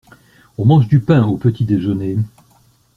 On 0.57 0.65
mange 0.65 0.87
du 0.87 0.99
pain 0.99 1.23
au 1.27 1.37
petit-déjeuner. 1.37 2.17